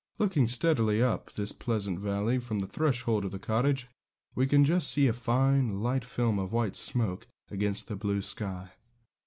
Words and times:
Looking 0.17 0.47
steadily 0.47 0.99
up 0.99 1.31
this 1.33 1.51
pleasant 1.51 1.99
valley 1.99 2.39
from 2.39 2.57
the 2.57 2.65
threshold 2.65 3.23
of 3.23 3.29
the 3.29 3.37
cottage, 3.37 3.87
we 4.33 4.47
can 4.47 4.65
just 4.65 4.89
see 4.89 5.05
a 5.05 5.13
fine, 5.13 5.83
light 5.83 6.03
film 6.03 6.39
of 6.39 6.51
white 6.53 6.75
smoke 6.75 7.27
against 7.51 7.87
the 7.87 7.95
blue 7.95 8.23
sky. 8.23 8.71